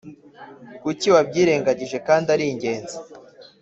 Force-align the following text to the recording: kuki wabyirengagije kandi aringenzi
kuki 0.81 1.07
wabyirengagije 1.13 1.97
kandi 2.07 2.27
aringenzi 2.35 2.95